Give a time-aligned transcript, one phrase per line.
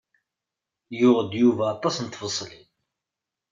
[0.99, 2.67] Yuɣ-d Yuba aṭas n tbeṣlin.